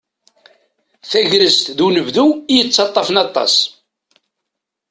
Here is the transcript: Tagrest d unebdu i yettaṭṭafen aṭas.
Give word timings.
Tagrest 1.09 1.65
d 1.77 1.79
unebdu 1.85 2.27
i 2.37 2.53
yettaṭṭafen 2.57 3.17
aṭas. 3.25 3.55